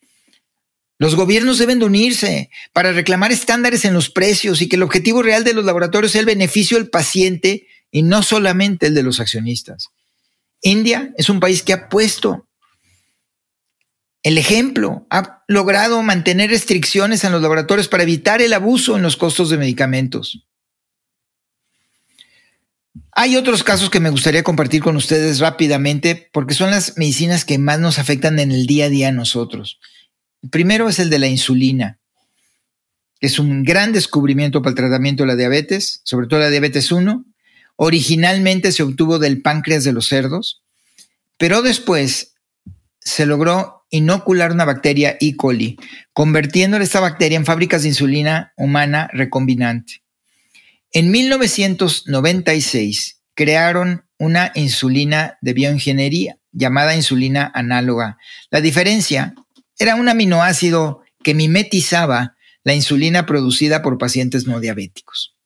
Los 0.98 1.16
gobiernos 1.16 1.58
deben 1.58 1.80
de 1.80 1.86
unirse 1.86 2.50
para 2.72 2.92
reclamar 2.92 3.32
estándares 3.32 3.84
en 3.84 3.94
los 3.94 4.10
precios 4.10 4.62
y 4.62 4.68
que 4.68 4.76
el 4.76 4.82
objetivo 4.82 5.22
real 5.22 5.42
de 5.42 5.54
los 5.54 5.64
laboratorios 5.64 6.12
sea 6.12 6.20
el 6.20 6.26
beneficio 6.26 6.76
del 6.76 6.88
paciente 6.88 7.66
y 7.90 8.02
no 8.02 8.22
solamente 8.22 8.86
el 8.86 8.94
de 8.94 9.02
los 9.02 9.20
accionistas. 9.20 9.88
India 10.62 11.12
es 11.18 11.28
un 11.28 11.40
país 11.40 11.62
que 11.62 11.72
ha 11.72 11.88
puesto 11.88 12.46
el 14.22 14.38
ejemplo, 14.38 15.06
ha 15.10 15.44
logrado 15.48 16.02
mantener 16.02 16.48
restricciones 16.48 17.24
en 17.24 17.32
los 17.32 17.42
laboratorios 17.42 17.88
para 17.88 18.04
evitar 18.04 18.40
el 18.40 18.54
abuso 18.54 18.96
en 18.96 19.02
los 19.02 19.18
costos 19.18 19.50
de 19.50 19.58
medicamentos. 19.58 20.46
Hay 23.16 23.37
otros 23.37 23.62
casos 23.62 23.90
que 23.90 24.00
me 24.00 24.11
gustaría 24.11 24.42
compartir 24.42 24.83
con 24.83 24.97
ustedes 24.97 25.38
rápidamente 25.38 26.28
porque 26.33 26.54
son 26.54 26.73
las 26.73 26.99
medicinas 26.99 27.44
que 27.44 27.59
más 27.59 27.78
nos 27.78 28.00
afectan 28.00 28.40
en 28.40 28.50
el 28.50 28.66
día 28.66 28.87
a 28.87 28.88
día 28.88 29.09
a 29.09 29.12
nosotros. 29.12 29.78
El 30.42 30.50
primero 30.50 30.88
es 30.88 30.99
el 30.99 31.11
de 31.11 31.21
la 31.21 31.28
insulina, 31.28 32.00
que 33.21 33.28
es 33.28 33.38
un 33.38 33.62
gran 33.62 33.92
descubrimiento 33.92 34.62
para 34.62 34.71
el 34.71 34.76
tratamiento 34.76 35.23
de 35.23 35.28
la 35.28 35.37
diabetes, 35.37 36.00
sobre 36.02 36.26
todo 36.26 36.40
la 36.40 36.50
diabetes 36.50 36.90
1. 36.90 37.25
Originalmente 37.76 38.73
se 38.73 38.83
obtuvo 38.83 39.21
del 39.21 39.42
páncreas 39.42 39.85
de 39.85 39.92
los 39.92 40.09
cerdos, 40.09 40.62
pero 41.38 41.62
después 41.62 42.35
se 42.99 43.26
logró 43.26 43.87
inocular 43.90 44.50
una 44.50 44.64
bacteria 44.64 45.16
E. 45.21 45.37
coli, 45.37 45.78
convirtiendo 46.12 46.78
esta 46.78 46.99
bacteria 46.99 47.37
en 47.37 47.47
fábricas 47.47 47.83
de 47.83 47.88
insulina 47.88 48.52
humana 48.56 49.09
recombinante. 49.12 50.03
En 50.96 51.10
1996 51.10 53.20
crearon 53.34 54.06
una 54.16 54.52
insulina 54.54 55.38
de 55.40 55.52
bioingeniería 55.52 56.38
llamada 56.52 56.94
insulina 56.94 57.50
análoga. 57.52 58.16
La 58.50 58.60
diferencia 58.60 59.34
era 59.76 59.96
un 59.96 60.08
aminoácido 60.08 61.02
que 61.24 61.34
mimetizaba 61.34 62.36
la 62.62 62.74
insulina 62.74 63.26
producida 63.26 63.82
por 63.82 63.98
pacientes 63.98 64.46
no 64.46 64.60
diabéticos. 64.60 65.36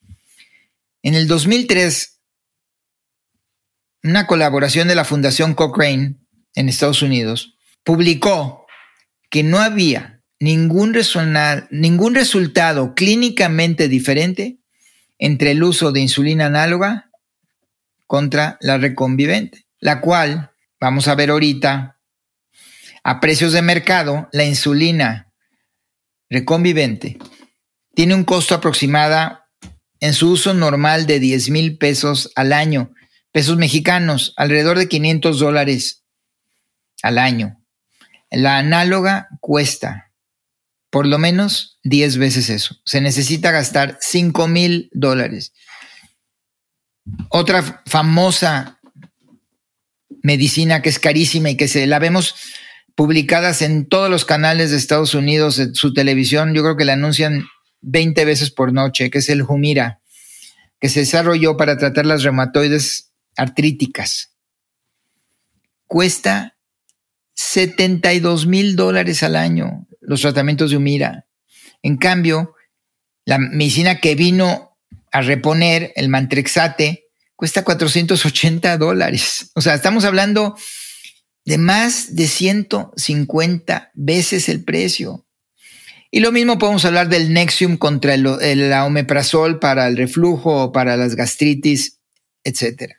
En 1.02 1.14
el 1.14 1.26
2003, 1.26 2.20
una 4.02 4.26
colaboración 4.26 4.86
de 4.86 4.96
la 4.96 5.06
Fundación 5.06 5.54
Cochrane 5.54 6.16
en 6.54 6.68
Estados 6.68 7.00
Unidos 7.00 7.56
publicó 7.84 8.66
que 9.30 9.42
no 9.42 9.60
había 9.60 10.22
ningún, 10.38 10.94
ningún 11.70 12.14
resultado 12.14 12.94
clínicamente 12.94 13.88
diferente 13.88 14.58
entre 15.18 15.52
el 15.52 15.62
uso 15.62 15.92
de 15.92 16.00
insulina 16.00 16.46
análoga 16.46 17.10
contra 18.06 18.56
la 18.60 18.78
reconvivente, 18.78 19.66
la 19.80 20.00
cual, 20.00 20.52
vamos 20.80 21.08
a 21.08 21.14
ver 21.14 21.30
ahorita, 21.30 21.98
a 23.04 23.20
precios 23.20 23.52
de 23.52 23.62
mercado, 23.62 24.28
la 24.32 24.44
insulina 24.44 25.32
reconvivente 26.30 27.18
tiene 27.98 28.14
un 28.14 28.22
costo 28.22 28.54
aproximado 28.54 29.40
en 29.98 30.14
su 30.14 30.30
uso 30.30 30.54
normal 30.54 31.06
de 31.06 31.18
10 31.18 31.50
mil 31.50 31.78
pesos 31.78 32.30
al 32.36 32.52
año, 32.52 32.92
pesos 33.32 33.56
mexicanos, 33.56 34.34
alrededor 34.36 34.78
de 34.78 34.88
500 34.88 35.40
dólares 35.40 36.04
al 37.02 37.18
año. 37.18 37.60
La 38.30 38.58
análoga 38.58 39.28
cuesta 39.40 40.07
por 40.90 41.06
lo 41.06 41.18
menos 41.18 41.78
10 41.84 42.18
veces 42.18 42.50
eso. 42.50 42.76
Se 42.84 43.00
necesita 43.00 43.50
gastar 43.50 43.98
5 44.00 44.48
mil 44.48 44.90
dólares. 44.92 45.52
Otra 47.30 47.82
famosa 47.86 48.78
medicina 50.22 50.82
que 50.82 50.88
es 50.88 50.98
carísima 50.98 51.50
y 51.50 51.56
que 51.56 51.68
se 51.68 51.86
la 51.86 51.98
vemos 51.98 52.34
publicadas 52.94 53.62
en 53.62 53.88
todos 53.88 54.10
los 54.10 54.24
canales 54.24 54.70
de 54.70 54.76
Estados 54.76 55.14
Unidos, 55.14 55.58
en 55.58 55.74
su 55.74 55.94
televisión, 55.94 56.52
yo 56.52 56.62
creo 56.62 56.76
que 56.76 56.84
la 56.84 56.94
anuncian 56.94 57.46
20 57.80 58.24
veces 58.24 58.50
por 58.50 58.72
noche, 58.72 59.10
que 59.10 59.18
es 59.18 59.28
el 59.28 59.42
Humira, 59.42 60.00
que 60.80 60.88
se 60.88 61.00
desarrolló 61.00 61.56
para 61.56 61.76
tratar 61.76 62.06
las 62.06 62.24
reumatoides 62.24 63.12
artríticas. 63.36 64.34
Cuesta 65.86 66.56
72 67.34 68.46
mil 68.46 68.74
dólares 68.74 69.22
al 69.22 69.36
año 69.36 69.87
los 70.08 70.20
tratamientos 70.20 70.70
de 70.70 70.76
Humira. 70.76 71.26
En 71.82 71.96
cambio, 71.96 72.54
la 73.24 73.38
medicina 73.38 74.00
que 74.00 74.14
vino 74.14 74.76
a 75.12 75.20
reponer, 75.20 75.92
el 75.96 76.08
Mantrexate, 76.08 77.04
cuesta 77.36 77.62
480 77.62 78.76
dólares. 78.78 79.50
O 79.54 79.60
sea, 79.60 79.74
estamos 79.74 80.04
hablando 80.04 80.56
de 81.44 81.58
más 81.58 82.14
de 82.14 82.26
150 82.26 83.92
veces 83.94 84.48
el 84.48 84.64
precio. 84.64 85.26
Y 86.10 86.20
lo 86.20 86.32
mismo 86.32 86.58
podemos 86.58 86.84
hablar 86.84 87.08
del 87.08 87.32
Nexium 87.32 87.76
contra 87.76 88.14
el, 88.14 88.26
omeprazol 88.72 89.58
para 89.58 89.86
el 89.88 89.96
reflujo, 89.96 90.72
para 90.72 90.96
las 90.96 91.14
gastritis, 91.14 92.00
etc. 92.44 92.97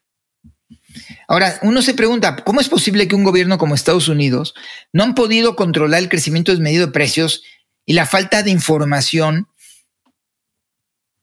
Ahora, 1.27 1.59
uno 1.61 1.81
se 1.81 1.93
pregunta, 1.93 2.37
¿cómo 2.37 2.61
es 2.61 2.69
posible 2.69 3.07
que 3.07 3.15
un 3.15 3.23
gobierno 3.23 3.57
como 3.57 3.75
Estados 3.75 4.07
Unidos 4.07 4.55
no 4.93 5.03
han 5.03 5.15
podido 5.15 5.55
controlar 5.55 6.01
el 6.01 6.09
crecimiento 6.09 6.51
desmedido 6.51 6.87
de 6.87 6.91
precios 6.91 7.43
y 7.85 7.93
la 7.93 8.05
falta 8.05 8.43
de 8.43 8.51
información? 8.51 9.47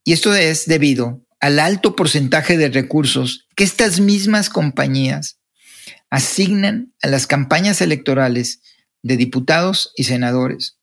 Y 0.04 0.12
esto 0.12 0.35
es 0.35 0.66
debido 0.66 1.26
al 1.40 1.58
alto 1.58 1.96
porcentaje 1.96 2.56
de 2.56 2.68
recursos 2.68 3.46
que 3.56 3.64
estas 3.64 4.00
mismas 4.00 4.49
compañías 4.49 5.38
asignan 6.11 6.94
a 7.02 7.08
las 7.08 7.26
campañas 7.26 7.80
electorales 7.80 8.62
de 9.02 9.16
diputados 9.16 9.92
y 9.96 10.04
senadores. 10.04 10.78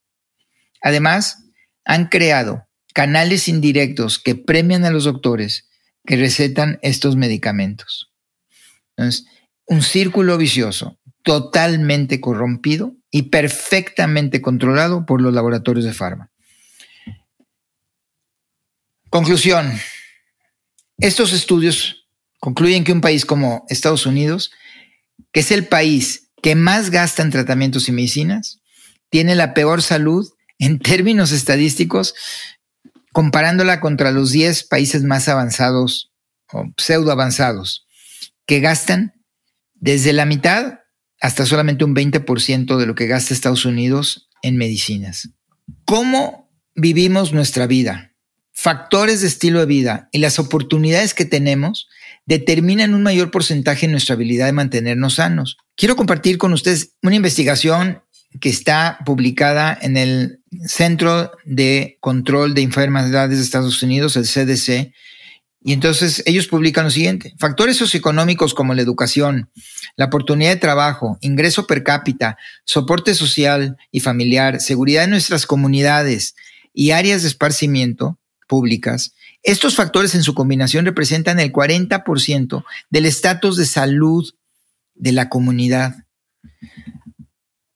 Además, 0.82 1.38
han 1.86 2.08
creado 2.08 2.68
canales 2.94 3.48
indirectos 3.48 4.20
que 4.20 4.36
premian 4.36 4.86
a 4.86 4.92
los 4.92 5.06
doctores 5.06 5.70
que 6.06 6.18
recetan 6.18 6.80
estos 6.82 7.16
medicamentos. 7.16 8.13
Entonces, 8.96 9.26
un 9.66 9.82
círculo 9.82 10.38
vicioso 10.38 11.00
totalmente 11.24 12.20
corrompido 12.20 12.96
y 13.10 13.24
perfectamente 13.24 14.42
controlado 14.42 15.06
por 15.06 15.22
los 15.22 15.34
laboratorios 15.34 15.86
de 15.86 15.94
farma. 15.94 16.32
Conclusión. 19.10 19.72
Estos 20.98 21.34
estudios 21.34 22.08
concluyen 22.40 22.84
que 22.84 22.92
un 22.92 23.02
país 23.02 23.26
como 23.26 23.66
Estados 23.70 24.06
Unidos, 24.06 24.52
que 25.32 25.42
es 25.42 25.52
el 25.52 25.68
país 25.68 26.32
que 26.42 26.56
más 26.56 26.90
gasta 26.90 27.22
en 27.22 27.30
tratamientos 27.30 27.88
y 27.88 27.92
medicinas, 27.92 28.60
tiene 29.10 29.36
la 29.36 29.54
peor 29.54 29.82
salud 29.82 30.28
en 30.60 30.80
términos 30.80 31.32
estadísticos, 31.32 32.16
comparándola 33.12 33.80
contra 33.80 34.12
los 34.12 34.32
10 34.32 34.64
países 34.64 35.04
más 35.04 35.28
avanzados 35.30 36.12
o 36.52 36.66
pseudo 36.78 37.12
avanzados, 37.12 37.86
que 38.46 38.60
gastan 38.60 39.14
desde 39.74 40.14
la 40.14 40.26
mitad 40.26 40.80
hasta 41.22 41.46
solamente 41.46 41.86
un 41.86 41.96
20% 41.96 42.78
de 42.78 42.86
lo 42.86 42.96
que 42.96 43.08
gasta 43.08 43.34
Estados 43.34 43.66
Unidos 43.66 44.30
en 44.42 44.58
medicinas. 44.58 45.30
¿Cómo 45.86 46.52
vivimos 46.76 47.34
nuestra 47.34 47.68
vida? 47.68 48.12
Factores 48.52 49.22
de 49.22 49.28
estilo 49.28 49.60
de 49.60 49.66
vida 49.66 50.10
y 50.12 50.20
las 50.20 50.38
oportunidades 50.38 51.14
que 51.14 51.26
tenemos 51.26 51.88
determinan 52.26 52.94
un 52.94 53.04
mayor 53.04 53.32
porcentaje 53.32 53.86
en 53.86 53.92
nuestra 53.92 54.16
habilidad 54.16 54.46
de 54.46 54.54
mantenernos 54.54 55.16
sanos. 55.16 55.58
Quiero 55.76 55.96
compartir 55.96 56.38
con 56.38 56.54
ustedes 56.54 56.96
una 57.02 57.16
investigación 57.16 58.04
que 58.40 58.50
está 58.50 59.00
publicada 59.06 59.78
en 59.82 59.98
el 59.98 60.40
Centro 60.66 61.32
de 61.46 61.98
Control 62.00 62.54
de 62.54 62.62
Enfermedades 62.62 63.38
de 63.38 63.44
Estados 63.44 63.82
Unidos, 63.84 64.16
el 64.18 64.26
CDC, 64.26 64.94
y 65.64 65.74
entonces 65.74 66.22
ellos 66.26 66.48
publican 66.48 66.86
lo 66.86 66.92
siguiente, 66.92 67.34
factores 67.40 67.78
socioeconómicos 67.78 68.54
como 68.54 68.74
la 68.74 68.82
educación, 68.82 69.50
la 69.96 70.06
oportunidad 70.06 70.52
de 70.52 70.58
trabajo, 70.58 71.18
ingreso 71.22 71.68
per 71.68 71.84
cápita, 71.84 72.38
soporte 72.66 73.16
social 73.16 73.78
y 73.92 74.02
familiar, 74.02 74.60
seguridad 74.60 75.02
de 75.02 75.08
nuestras 75.08 75.46
comunidades 75.46 76.36
y 76.74 76.92
áreas 76.92 77.22
de 77.22 77.30
esparcimiento 77.30 78.20
públicas, 78.48 79.14
estos 79.42 79.76
factores 79.76 80.16
en 80.16 80.24
su 80.24 80.34
combinación 80.34 80.86
representan 80.86 81.40
el 81.40 81.52
40% 81.52 82.64
del 82.90 83.06
estatus 83.06 83.58
de 83.58 83.66
salud 83.66 84.34
de 84.96 85.12
la 85.12 85.30
comunidad. 85.30 85.96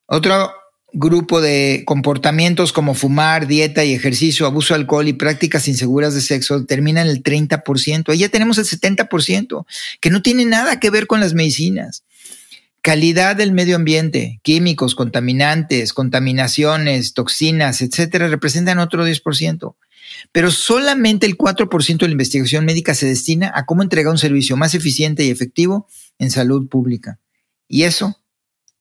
Otro 0.06 0.54
grupo 1.00 1.42
de 1.42 1.84
comportamientos 1.86 2.74
como 2.74 2.96
fumar, 2.96 3.46
dieta 3.46 3.86
y 3.86 3.94
ejercicio, 3.94 4.48
abuso 4.48 4.74
de 4.74 4.80
alcohol 4.80 5.08
y 5.08 5.14
prácticas 5.14 5.68
inseguras 5.68 6.16
de 6.16 6.22
sexo 6.22 6.66
terminan 6.66 7.08
el 7.08 7.22
30%. 7.22 8.10
Ahí 8.10 8.18
ya 8.18 8.30
tenemos 8.30 8.58
el 8.58 8.66
70%, 8.66 9.66
que 10.02 10.10
no 10.10 10.24
tiene 10.24 10.46
nada 10.46 10.80
que 10.80 10.90
ver 10.90 11.06
con 11.06 11.20
las 11.20 11.36
medicinas. 11.36 12.04
Calidad 12.82 13.36
del 13.36 13.52
medio 13.52 13.76
ambiente, 13.76 14.40
químicos, 14.42 14.96
contaminantes, 14.96 15.94
contaminaciones, 15.94 17.14
toxinas, 17.14 17.82
etcétera, 17.82 18.28
representan 18.28 18.80
otro 18.80 19.08
10%. 19.08 19.76
Pero 20.32 20.50
solamente 20.50 21.28
el 21.28 21.38
4% 21.38 22.00
de 22.00 22.08
la 22.08 22.12
investigación 22.12 22.66
médica 22.66 22.96
se 22.96 23.06
destina 23.06 23.52
a 23.54 23.66
cómo 23.66 23.84
entregar 23.84 24.12
un 24.12 24.18
servicio 24.18 24.58
más 24.58 24.74
eficiente 24.74 25.24
y 25.24 25.30
efectivo 25.30 25.88
en 26.18 26.32
salud 26.32 26.68
pública. 26.68 27.20
Y 27.68 27.84
eso, 27.84 28.18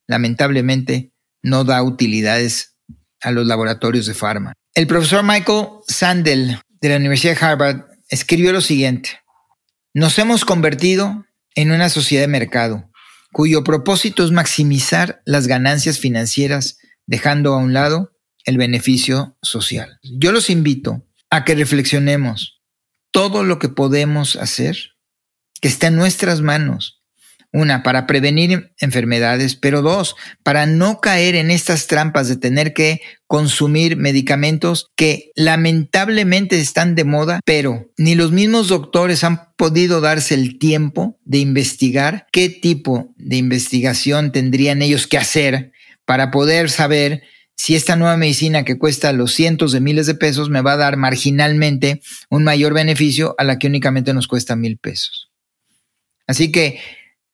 lamentablemente, 0.06 1.10
no 1.46 1.62
da 1.62 1.80
utilidades 1.82 2.76
a 3.22 3.30
los 3.30 3.46
laboratorios 3.46 4.06
de 4.06 4.14
farma. 4.14 4.52
El 4.74 4.88
profesor 4.88 5.22
Michael 5.22 5.68
Sandel 5.86 6.58
de 6.80 6.88
la 6.88 6.96
Universidad 6.96 7.38
de 7.38 7.46
Harvard 7.46 7.84
escribió 8.08 8.52
lo 8.52 8.60
siguiente. 8.60 9.20
Nos 9.94 10.18
hemos 10.18 10.44
convertido 10.44 11.24
en 11.54 11.70
una 11.70 11.88
sociedad 11.88 12.24
de 12.24 12.28
mercado 12.28 12.90
cuyo 13.32 13.62
propósito 13.62 14.24
es 14.24 14.32
maximizar 14.32 15.22
las 15.24 15.46
ganancias 15.46 16.00
financieras 16.00 16.78
dejando 17.06 17.54
a 17.54 17.58
un 17.58 17.72
lado 17.72 18.10
el 18.44 18.58
beneficio 18.58 19.38
social. 19.40 20.00
Yo 20.02 20.32
los 20.32 20.50
invito 20.50 21.06
a 21.30 21.44
que 21.44 21.54
reflexionemos 21.54 22.60
todo 23.12 23.44
lo 23.44 23.60
que 23.60 23.68
podemos 23.68 24.34
hacer 24.34 24.76
que 25.60 25.68
está 25.68 25.86
en 25.86 25.96
nuestras 25.96 26.40
manos 26.40 26.95
una, 27.52 27.82
para 27.82 28.06
prevenir 28.06 28.72
enfermedades, 28.78 29.56
pero 29.56 29.82
dos, 29.82 30.16
para 30.42 30.66
no 30.66 31.00
caer 31.00 31.34
en 31.34 31.50
estas 31.50 31.86
trampas 31.86 32.28
de 32.28 32.36
tener 32.36 32.72
que 32.72 33.00
consumir 33.26 33.96
medicamentos 33.96 34.90
que 34.96 35.32
lamentablemente 35.34 36.60
están 36.60 36.94
de 36.94 37.04
moda, 37.04 37.40
pero 37.44 37.90
ni 37.96 38.14
los 38.14 38.32
mismos 38.32 38.68
doctores 38.68 39.24
han 39.24 39.52
podido 39.56 40.00
darse 40.00 40.34
el 40.34 40.58
tiempo 40.58 41.18
de 41.24 41.38
investigar 41.38 42.26
qué 42.30 42.48
tipo 42.48 43.14
de 43.16 43.36
investigación 43.36 44.32
tendrían 44.32 44.82
ellos 44.82 45.06
que 45.06 45.18
hacer 45.18 45.72
para 46.04 46.30
poder 46.30 46.70
saber 46.70 47.22
si 47.56 47.74
esta 47.74 47.96
nueva 47.96 48.16
medicina 48.16 48.64
que 48.64 48.78
cuesta 48.78 49.12
los 49.12 49.32
cientos 49.32 49.72
de 49.72 49.80
miles 49.80 50.06
de 50.06 50.14
pesos 50.14 50.50
me 50.50 50.60
va 50.60 50.72
a 50.72 50.76
dar 50.76 50.96
marginalmente 50.96 52.02
un 52.28 52.44
mayor 52.44 52.74
beneficio 52.74 53.34
a 53.38 53.44
la 53.44 53.58
que 53.58 53.66
únicamente 53.66 54.12
nos 54.12 54.28
cuesta 54.28 54.56
mil 54.56 54.76
pesos. 54.76 55.30
Así 56.26 56.52
que 56.52 56.78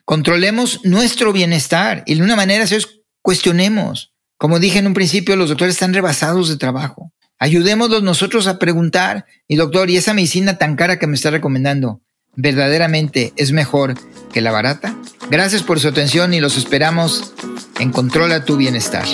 Controlemos 0.05 0.81
nuestro 0.85 1.33
bienestar 1.33 2.03
y 2.07 2.15
de 2.17 2.23
una 2.23 2.37
manera 2.37 2.65
es 2.65 3.03
cuestionemos. 3.23 4.13
Como 4.37 4.59
dije 4.59 4.81
en 4.81 4.89
un 4.89 4.95
principio, 4.95 5.37
los 5.37 5.49
doctores 5.49 5.77
están 5.77 5.95
rebasados 5.95 6.49
de 6.49 6.57
trabajo. 6.57 7.13
Ayudémoslos 7.39 8.03
nosotros 8.03 8.47
a 8.47 8.59
preguntar, 8.59 9.27
y 9.49 9.57
doctor, 9.57 9.91
¿y 9.91 9.97
esa 9.97 10.15
medicina 10.15 10.59
tan 10.59 10.77
cara 10.77 10.99
que 10.99 11.07
me 11.07 11.15
está 11.15 11.31
recomendando, 11.31 12.01
verdaderamente 12.35 13.33
es 13.37 13.53
mejor 13.53 13.95
que 14.33 14.41
la 14.41 14.53
barata? 14.53 14.97
Gracias 15.31 15.63
por 15.63 15.81
su 15.81 15.89
atención 15.89 16.35
y 16.35 16.41
los 16.41 16.57
esperamos 16.57 17.33
en 17.79 17.91
Controla 17.91 18.45
tu 18.45 18.57
Bienestar. 18.57 19.07